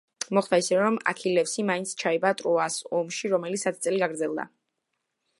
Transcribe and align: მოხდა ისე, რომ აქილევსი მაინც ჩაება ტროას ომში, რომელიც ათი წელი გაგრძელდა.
მოხდა 0.35 0.57
ისე, 0.61 0.77
რომ 0.83 0.95
აქილევსი 1.11 1.65
მაინც 1.67 1.91
ჩაება 2.03 2.31
ტროას 2.39 2.77
ომში, 3.01 3.31
რომელიც 3.35 3.67
ათი 3.73 3.83
წელი 3.89 4.01
გაგრძელდა. 4.05 4.47